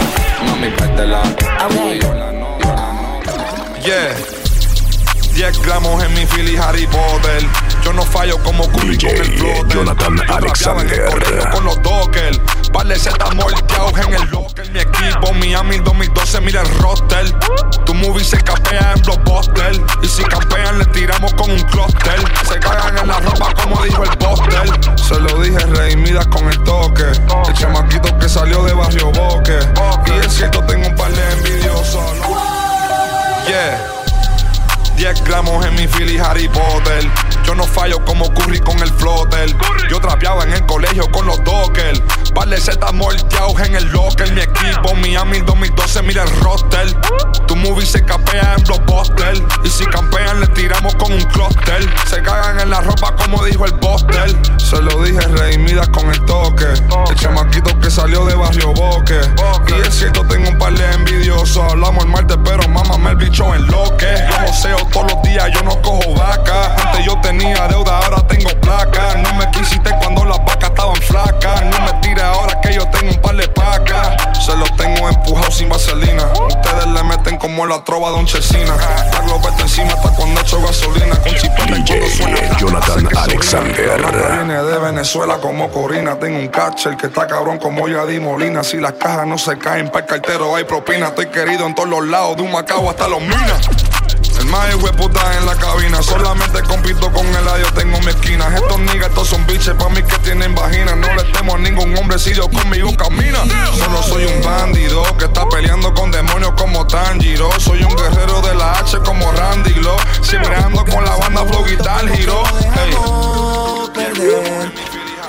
[0.47, 1.23] mami, pártela.
[1.69, 2.59] No, no.
[3.83, 4.15] Yeah.
[5.37, 7.45] 10 gramos en mi Philly Harry Potter.
[7.85, 9.69] Yo no fallo como Curry con el.
[9.69, 11.11] Jonathan Alexander.
[11.53, 12.41] con los Docker.
[12.85, 14.71] De Z molteados en el locker.
[14.71, 17.37] Mi equipo Miami 2012, mira el roster.
[17.85, 19.81] Tu movie se capea en Blockbuster.
[20.03, 22.21] Y si campean, le tiramos con un clúster.
[22.49, 24.71] Se cagan en la ropa como dijo el póster.
[24.97, 27.03] Se lo dije, Rey, midas con el toque.
[27.49, 29.59] El chamaquito que salió de Barrio Boque.
[30.07, 32.13] Y es cierto, tengo un par de envidiosos.
[33.49, 33.97] Yeah.
[34.97, 37.11] 10 gramos en mi Philly Harry Potter.
[37.45, 39.55] Yo no fallo como Curry con el floater.
[39.91, 42.03] Yo trapeaba en el colegio con los Docker.
[42.35, 44.33] Par de Z molteados en el locker.
[44.33, 46.93] Mi equipo Miami 2012, mira el roster.
[47.47, 49.43] Tu movie se capea en Blockbuster.
[49.65, 51.89] Y si campean, le tiramos con un clúster.
[52.09, 54.35] Se cagan en la ropa como dijo el póster.
[54.59, 56.65] Se lo dije, Rey, midas con el toque.
[56.65, 59.21] El chamaquito que salió de Barrio Boque.
[59.69, 61.63] Y es cierto, tengo un par de envidiosos.
[61.71, 64.07] Hablamos el martes, pero mámame el bicho en lo que.
[64.29, 66.75] Yo joseo todos los días, yo no cojo vaca.
[66.75, 69.17] Antes yo tenía deuda, ahora tengo placa.
[69.17, 71.65] No me quisiste cuando las vacas estaban flacas.
[71.65, 74.45] No me ahora que yo tengo un par de pacas.
[74.45, 76.25] Se los tengo empujados sin vaselina.
[76.49, 78.77] Ustedes le meten como la trova de un chesina.
[79.13, 81.17] La globeta encima hasta cuando echo gasolina.
[81.17, 82.59] Con chipeta y cuando suena.
[82.59, 84.01] Jonathan Sé que Alexander.
[84.01, 86.19] una Viene de Venezuela como Corina.
[86.19, 88.63] Tengo un catcher que está cabrón como Yadi Molina.
[88.63, 91.09] Si las cajas no se caen, para el cartero hay propina.
[91.09, 93.69] Estoy querido en todos los lados, de un macao hasta los minas.
[94.51, 96.03] Más puta en la cabina.
[96.03, 98.47] Solamente compito con el adiós, tengo mi esquina.
[98.55, 100.95] Estos niggas, estos son biches, pa' mí que tienen vagina.
[100.95, 103.39] No le temo a ningún hombre si Dios conmigo camina.
[103.77, 107.51] Solo soy un bandido que está peleando con demonios como Tanjiro.
[107.61, 109.97] Soy un guerrero de la H como Randy Glow.
[110.23, 112.43] Siempre ando con la banda Flow Guitar Hero.
[112.75, 112.97] Hey.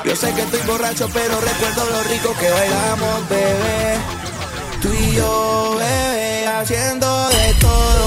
[0.05, 3.97] Yo sé que estoy borracho, pero recuerdo lo rico que bailamos, bebé.
[4.82, 8.07] Tú y yo, bebé, haciendo de todo.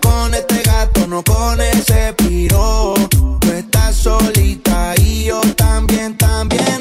[0.00, 2.94] Con este gato, no con ese piro.
[3.10, 6.71] Tú estás solita y yo también, también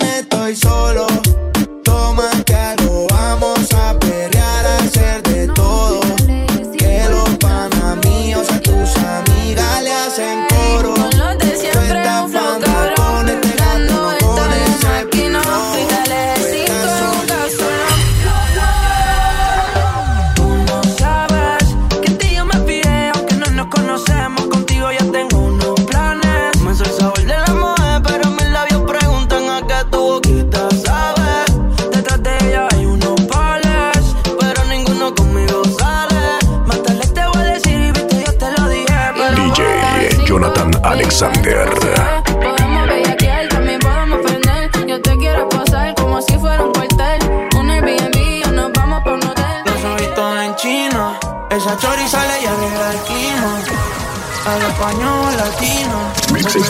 [55.52, 56.00] latino,
[56.34, 56.70] Mixes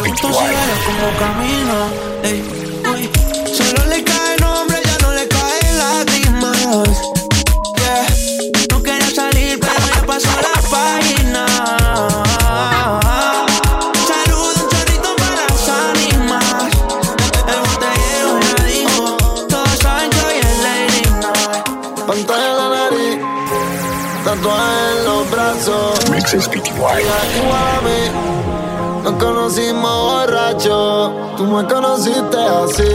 [0.85, 1.89] como camino.
[2.23, 2.60] Ey,
[31.51, 32.91] me conociste así.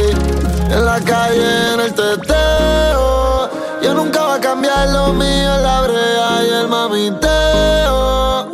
[0.71, 3.51] En la calle, en el teteo.
[3.83, 8.49] Yo nunca va a cambiar lo mío, la brea y el mamiteo.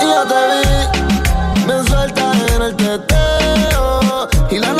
[0.00, 4.28] Y yo te vi, me sueltas en el teteo.
[4.50, 4.79] Y la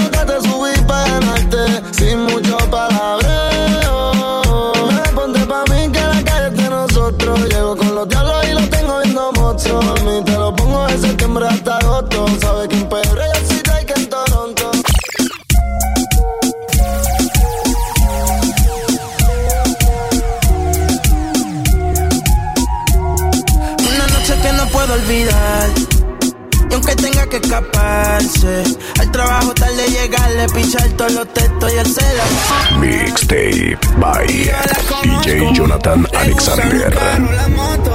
[27.50, 28.62] escaparse.
[29.00, 32.78] Al trabajo tarde llegarle, pichar todos los textos y el celular.
[32.78, 36.94] Mixtape by DJ Jonathan Alexander.
[36.94, 37.92] La moto,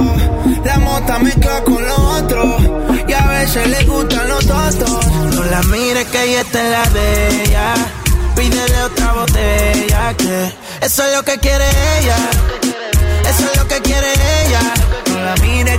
[0.64, 2.06] la mota mezcla con los.
[3.08, 5.06] Y a veces le gustan los otros.
[5.34, 7.74] No la mires que ella está en la de ella.
[8.34, 10.52] Pídele otra botella que
[10.82, 11.64] eso es lo que quiere
[11.98, 12.16] ella.
[13.30, 14.60] Eso es lo que quiere ella.
[15.10, 15.75] No la mires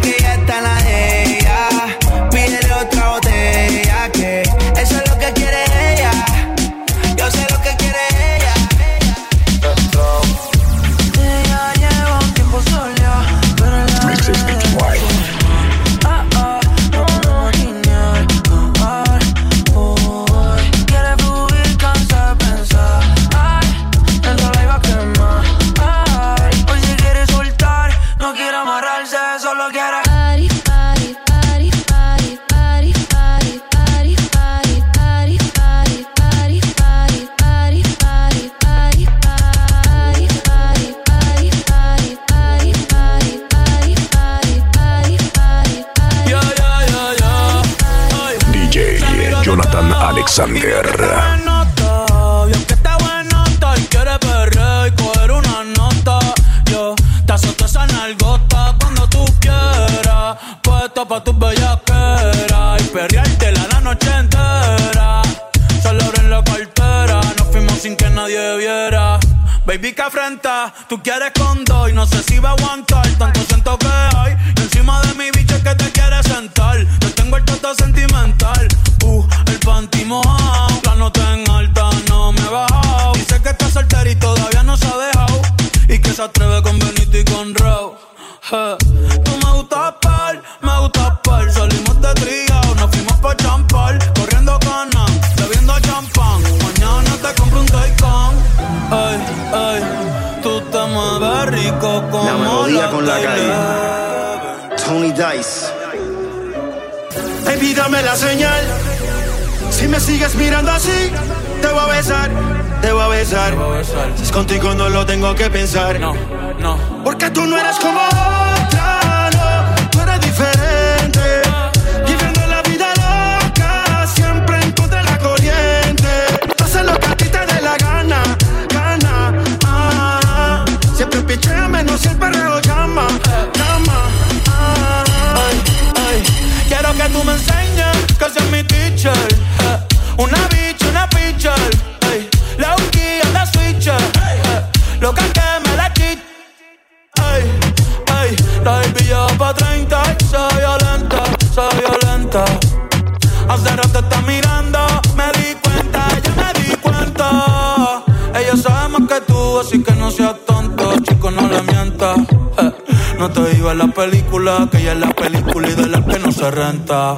[163.98, 167.18] que ella es la película y de las que no se renta.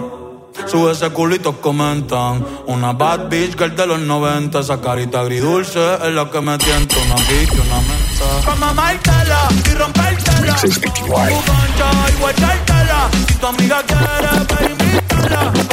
[0.65, 2.45] Sube ese culito, comentan.
[2.67, 4.59] Una bad bitch girl de los 90.
[4.59, 6.95] Esa carita agridulce es la que me tienta.
[7.05, 8.45] Una bitch, una menta.
[8.45, 10.55] Pa' mamártela y rompértela.
[10.55, 13.09] Tu concha y guachártela.
[13.27, 15.68] Si tu amiga quiere, pa'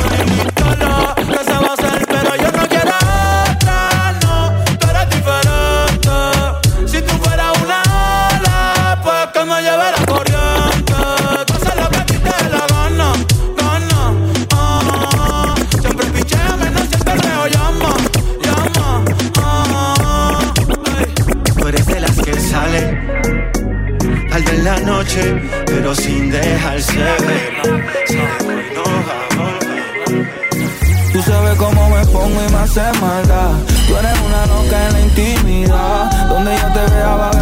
[31.16, 33.52] Tú sabes cómo me pongo y me hace maldad.
[33.88, 36.28] Tú eres una loca en la intimidad.
[36.28, 37.40] Donde yo te vea va a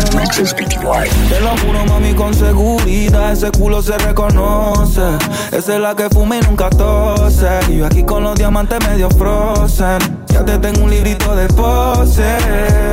[1.29, 3.33] Te lo juro, mami, con seguridad.
[3.33, 5.03] Ese culo se reconoce.
[5.51, 7.49] Esa es la que fuma y nunca tose.
[7.69, 9.99] Y yo aquí con los diamantes medio frozen.
[10.29, 12.37] Ya te tengo un librito de pose.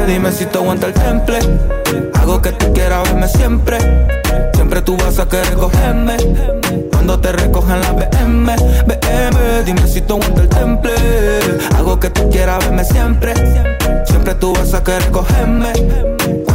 [0.08, 1.81] Dime si te aguanta el temple.
[2.16, 3.78] Hago que tú quieras verme siempre.
[4.54, 6.18] Siempre tú vas a querer cogerme.
[6.92, 9.64] Cuando te recogen la BM, BM.
[9.66, 10.94] Dime si te aguanta el temple.
[11.76, 13.34] Hago que tú quieras verme siempre.
[14.06, 15.74] Siempre tú vas a querer cogerme.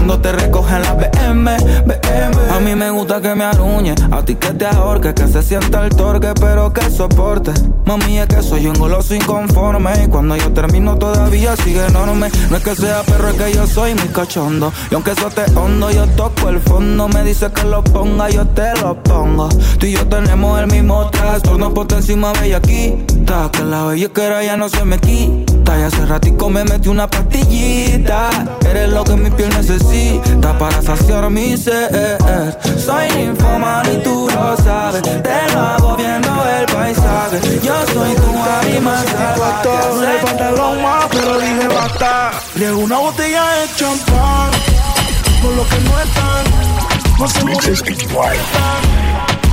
[0.06, 2.52] Cuando te recogen la BM, BM.
[2.54, 3.92] A mí me gusta que me aruñe.
[4.12, 5.12] A ti que te ahorque.
[5.14, 7.50] Que se sienta el torque, pero que soporte.
[7.86, 10.04] Mami, es que soy un goloso inconforme.
[10.04, 12.30] Y cuando yo termino todavía sigue enorme.
[12.50, 14.72] No es que sea perro, es que yo soy muy cachondo.
[14.92, 17.08] Y aunque eso te hondo, yo toco el fondo.
[17.08, 19.48] Me dice que lo ponga, yo te lo pongo.
[19.80, 21.74] Tú y yo tenemos el mismo trastorno.
[21.74, 23.50] Por encima bellaquita.
[23.50, 25.45] Que la bellaquera ya no se me quita.
[25.68, 28.30] Y hace ratico me metí una pastillita.
[28.68, 32.18] Eres lo que mi piel necesita para saciar mi ser.
[32.78, 35.02] Soy ninfomán y tú lo sabes.
[35.02, 37.40] Te lo hago viendo el paisaje.
[37.62, 39.04] Yo soy tu animal
[39.36, 42.30] Puesto el pantalón más, pero dije basta.
[42.54, 44.50] Riego una botella de champán.
[45.42, 46.44] Por lo que no están,
[47.18, 47.40] no se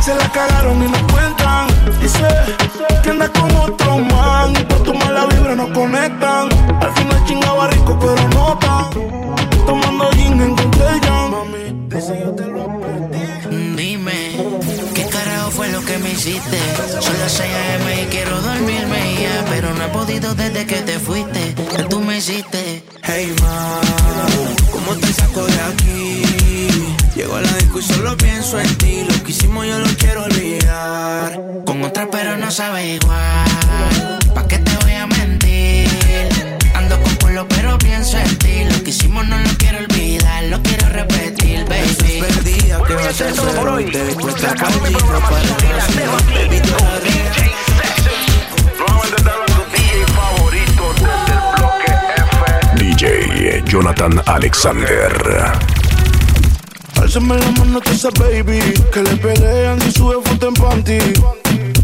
[0.03, 1.67] Se la cagaron y no cuentan.
[2.01, 2.27] Dice
[3.03, 4.51] que anda con otro man.
[4.67, 6.49] Por tu mala vibra no conectan.
[6.81, 8.89] Al final chingaba rico, pero no tan.
[9.65, 11.27] Tomando gin en Contella.
[11.31, 12.67] Mami, dice yo te lo
[13.77, 14.35] Dime,
[14.93, 16.57] ¿qué carajo fue lo que me hiciste?
[16.99, 20.99] Son las 6 AM y quiero dormirme ya, pero no he podido desde que te
[20.99, 21.55] fuiste.
[21.77, 22.83] Que tú me hiciste.
[23.03, 23.79] Hey ma,
[24.69, 27.02] ¿cómo te saco de aquí?
[27.15, 29.05] Llego a la disco y solo pienso en ti.
[29.07, 31.39] Lo que hicimos yo lo quiero olvidar.
[31.63, 34.19] Con otra pero no sabe igual.
[34.33, 35.87] ¿Pa' qué te voy a mentir?
[36.73, 38.63] Ando con culo pero pienso en ti.
[38.65, 42.19] Lo que hicimos no lo quiero olvidar, lo quiero repetir, baby.
[42.19, 43.91] Perdida, ¿qué vas a hacer?
[43.91, 47.33] Te dispuesta para el libro, para la Baby, todavía.
[52.75, 55.82] DJ Jonathan Alexander.
[57.15, 58.59] Álzame la mano a esa baby
[58.91, 60.97] Que le pelean y sube foto en panty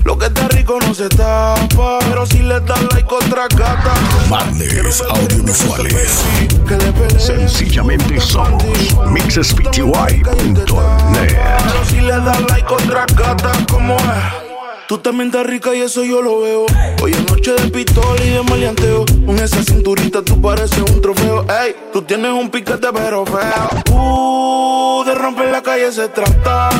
[0.04, 3.94] Lo que está rico no se tapa Pero si le das like otra gata
[4.28, 6.24] Madness Audiovisuales.
[6.68, 8.64] Que le pelean Sencillamente somos
[9.12, 10.26] mixespty.net.
[10.26, 14.49] Pero si le das like otra gata ¿Cómo es?
[14.90, 16.66] Tú también estás rica y eso yo lo veo.
[17.04, 19.06] Hoy es noche de pistola y de maleanteo.
[19.24, 21.46] Con esa cinturita tú pareces un trofeo.
[21.62, 23.70] Ey, tú tienes un piquete pero feo.
[23.92, 26.72] Uh, de romper la calle se trata.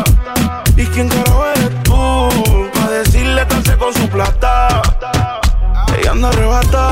[0.76, 1.92] ¿Y quién carajo eres tú?
[2.74, 4.82] Pa' decirle que con su plata.
[6.00, 6.90] Ella anda arrebata,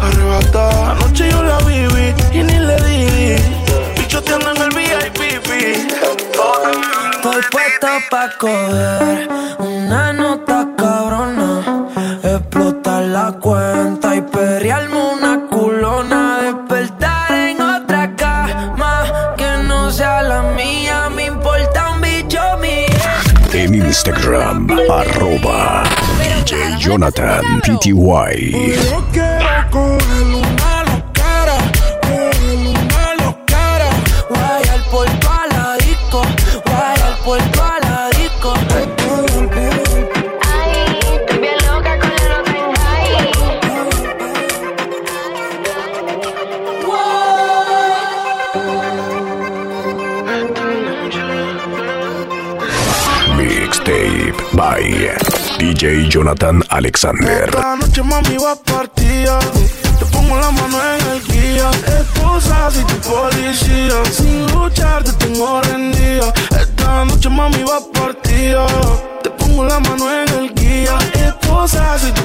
[0.00, 0.92] arrebata.
[0.92, 3.42] Anoche yo la viví y ni le di.
[4.00, 5.20] Bicho te anda en el VIP.
[7.12, 9.39] Estoy puesto pa' coger
[24.30, 25.82] Instagram, arroba
[26.22, 29.29] DJ Jonathan PTY.
[56.20, 57.48] Jonathan Alexander.
[57.48, 59.38] Esta noche mami va partida.
[59.98, 61.70] Te pongo la mano en el guía.
[61.98, 64.04] Esposa, soy tu policía.
[64.12, 66.30] Sin luchar te tengo rendida.
[66.60, 68.66] Esta noche mami va partida.
[69.22, 70.98] Te pongo la mano en el guía.
[71.14, 72.19] Esposa, soy tu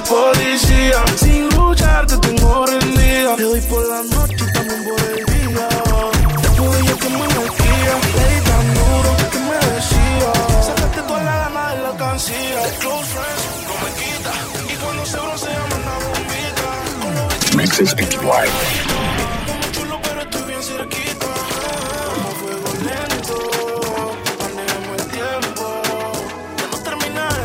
[17.76, 18.47] 629.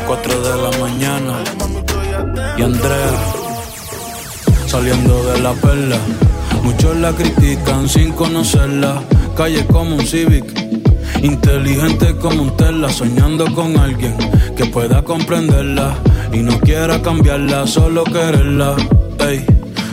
[0.07, 1.43] Cuatro de la mañana
[2.57, 3.11] y Andrea
[4.67, 5.97] saliendo de la perla.
[6.63, 9.03] Muchos la critican sin conocerla.
[9.35, 10.45] Calle como un Civic,
[11.21, 14.15] inteligente como un Tesla, soñando con alguien
[14.55, 15.93] que pueda comprenderla
[16.31, 18.77] y no quiera cambiarla, solo quererla.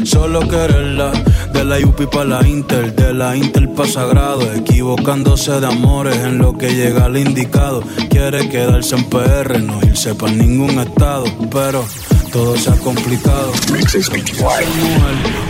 [0.09, 1.13] Solo quererla.
[1.53, 6.39] De la UP para la Inter, de la Inter pa' Sagrado, equivocándose de amores en
[6.39, 7.83] lo que llega al indicado.
[8.09, 11.85] Quiere quedarse en PR, no irse para ningún estado, pero
[12.33, 13.53] todo se ha complicado.
[13.87, 14.19] Ser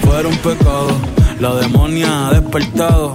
[0.04, 0.90] mujer un pecado,
[1.38, 3.14] la demonia ha despertado.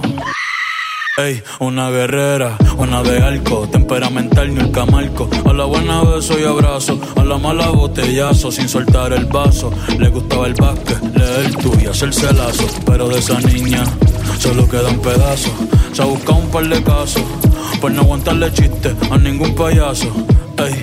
[1.16, 5.30] Ey, una guerrera, una de arco, temperamental ni el camarco.
[5.48, 9.72] A la buena beso y abrazo, a la mala botellazo, sin soltar el vaso.
[9.96, 12.66] Le gustaba el básquet, leer tú y hacerse lazo.
[12.84, 13.84] Pero de esa niña
[14.40, 15.52] solo quedan pedazos.
[15.92, 17.22] Se ha buscado un par de casos,
[17.80, 20.12] por no aguantarle chiste a ningún payaso.
[20.58, 20.82] Ey,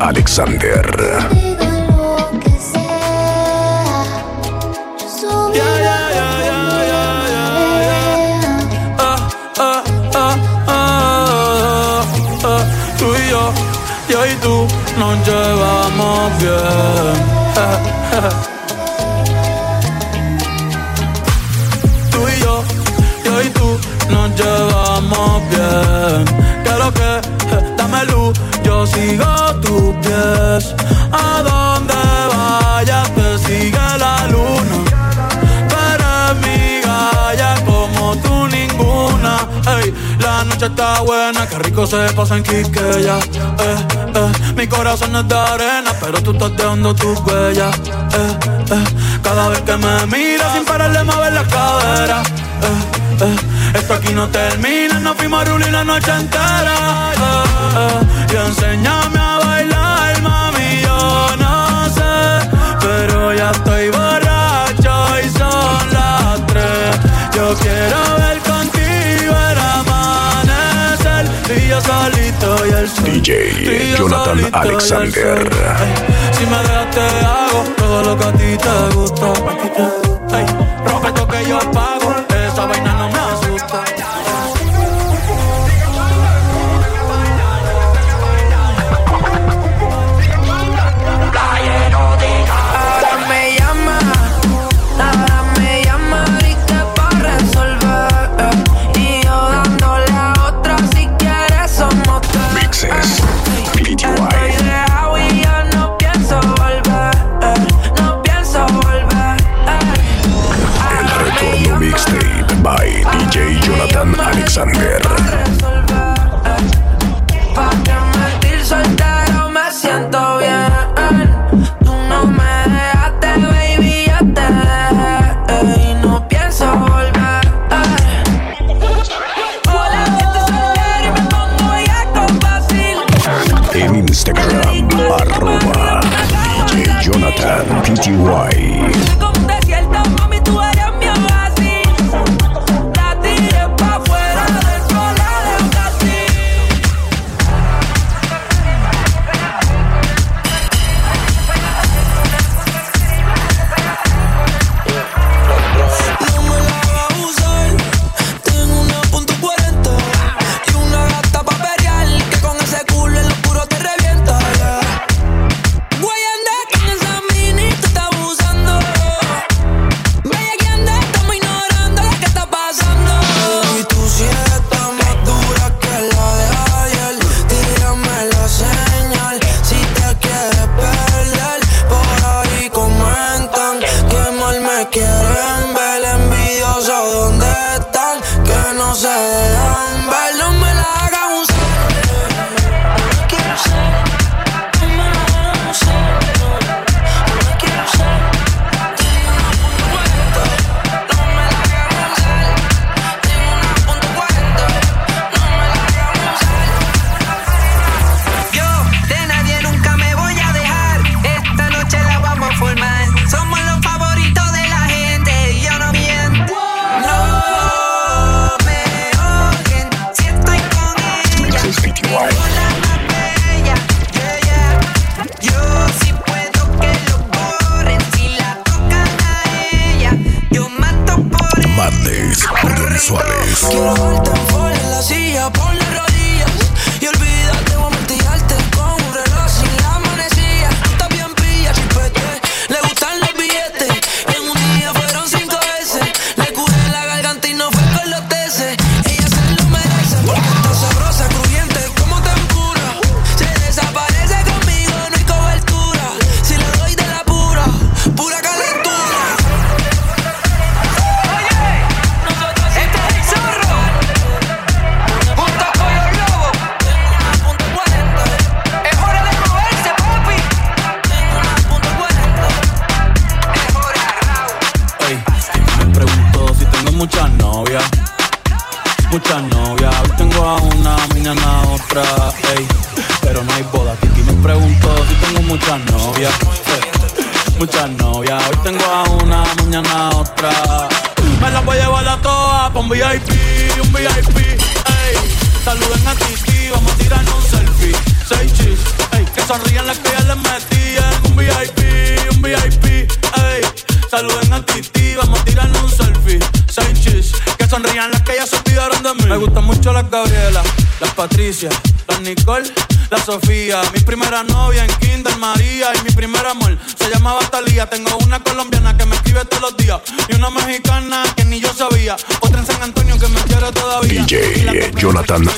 [0.00, 0.84] Alexander.
[9.00, 9.18] Ah,
[9.58, 9.82] ah,
[10.14, 10.36] ah,
[10.66, 11.18] ah,
[18.12, 18.47] ah.
[41.00, 43.18] Buena, qué rico se pasa en Quiqueya.
[43.18, 43.76] Eh,
[44.14, 47.76] eh, mi corazón es de arena, pero tú estás dejando tus huellas.
[47.78, 48.84] Eh,
[49.22, 52.22] cada vez que me miras sin pararle mover la cadera.
[53.20, 53.36] Eh,
[53.74, 57.12] esto aquí no termina, nos fuimos a rulir la noche entera.
[57.76, 62.48] Eh, y enséñame a bailar, mami, yo no sé,
[62.80, 64.94] pero ya estoy borracho
[65.24, 66.96] y son las tres.
[67.34, 68.37] Yo quiero ver
[71.56, 73.04] y yo solito y el sol.
[73.04, 75.38] DJ Jonathan Alexander.
[75.38, 75.94] Ey,
[76.32, 79.26] Si me dejas te hago todo lo que a ti te gusta.
[80.36, 80.46] Ey,
[80.86, 81.87] rompe esto que yo pago,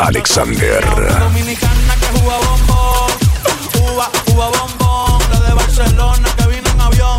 [0.01, 0.83] Alexander.
[1.21, 3.13] Dominicana que juega bombón,
[3.93, 7.19] uva, uva bombón, la de Barcelona que vino en avión.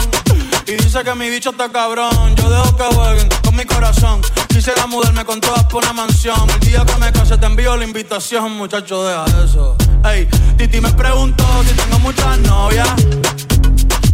[0.66, 2.36] Y dice que mi bicho está cabrón.
[2.36, 4.22] Yo dejo que jueguen con mi corazón.
[4.48, 6.50] Quisiera mudarme con todas por una mansión.
[6.50, 9.76] El día que me case te envío la invitación, muchacho, deja eso.
[10.04, 10.28] Ey,
[10.58, 12.90] Titi me preguntó si tengo muchas novias.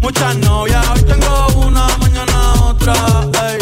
[0.02, 2.94] Muchas novias, hoy tengo una, mañana otra.
[3.50, 3.58] Ey,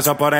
[0.00, 0.39] paso por ahí.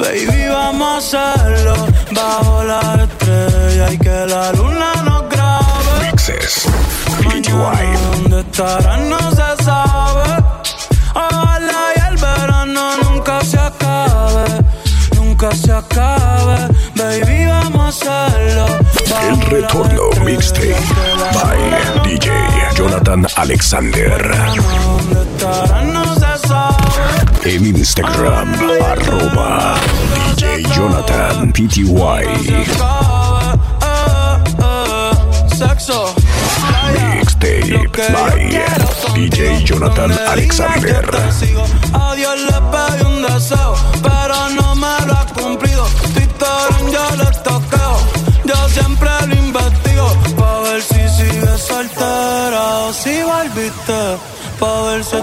[0.00, 1.74] Baby, vamos a hacerlo
[2.12, 6.10] bajo la estrella y que la luna nos grabe.
[6.10, 6.66] Mixes
[7.22, 10.42] Mañana dónde estarán no se sabe.
[11.14, 14.46] Ojalá y el verano nunca se acabe,
[15.16, 16.56] nunca se acabe.
[16.94, 18.66] Baby, vamos a hacerlo.
[19.28, 20.76] El retorno mixtape
[21.34, 22.30] by DJ
[22.74, 24.34] Jonathan Alexander.
[24.56, 25.99] ¿Dónde estarán.
[27.50, 29.74] En Instagram, arroba
[30.36, 32.22] DJ Jonathan PTY.
[35.58, 36.14] Sexo.
[36.94, 38.38] Mixtape by
[39.14, 41.04] DJ Jonathan Alexander.
[41.92, 45.84] A Dios le pedí un deseo, pero no me lo ha cumplido.
[46.14, 47.98] Twitter yo le toqueo,
[48.44, 50.06] yo siempre lo investigo.
[50.38, 54.18] Pa' ver si sigue soltera o si volviste.
[54.60, 55.16] Pa' ver si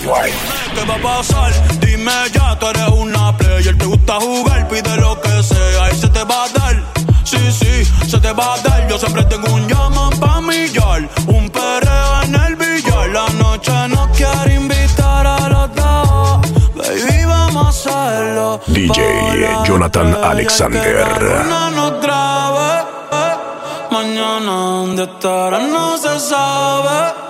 [0.00, 1.52] ¿Qué va a pasar?
[1.80, 6.08] Dime ya, tú eres una player, te gusta jugar, pide lo que sea y se
[6.08, 6.82] te va a dar.
[7.24, 8.88] Sí, sí, se te va a dar.
[8.88, 13.08] Yo siempre tengo un llama pa' millar, un perreo en el billar.
[13.10, 16.40] La noche no quiere invitar a los dos.
[16.74, 18.60] Baby, vamos a hacerlo.
[18.68, 20.96] DJ Jonathan Alexander.
[20.96, 21.60] Eh,
[24.90, 27.29] dónde estarás no se sabe.